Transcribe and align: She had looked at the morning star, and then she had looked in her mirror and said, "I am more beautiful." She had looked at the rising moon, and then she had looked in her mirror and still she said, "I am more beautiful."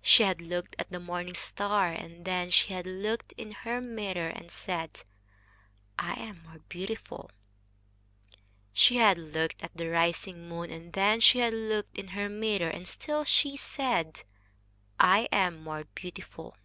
She 0.00 0.22
had 0.22 0.40
looked 0.40 0.74
at 0.78 0.88
the 0.88 0.98
morning 0.98 1.34
star, 1.34 1.88
and 1.92 2.24
then 2.24 2.50
she 2.50 2.72
had 2.72 2.86
looked 2.86 3.32
in 3.36 3.52
her 3.52 3.82
mirror 3.82 4.30
and 4.30 4.50
said, 4.50 5.02
"I 5.98 6.14
am 6.18 6.44
more 6.46 6.60
beautiful." 6.70 7.30
She 8.72 8.96
had 8.96 9.18
looked 9.18 9.62
at 9.62 9.76
the 9.76 9.90
rising 9.90 10.48
moon, 10.48 10.70
and 10.70 10.94
then 10.94 11.20
she 11.20 11.40
had 11.40 11.52
looked 11.52 11.98
in 11.98 12.08
her 12.16 12.30
mirror 12.30 12.70
and 12.70 12.88
still 12.88 13.24
she 13.24 13.54
said, 13.54 14.22
"I 14.98 15.28
am 15.30 15.62
more 15.62 15.84
beautiful." 15.94 16.56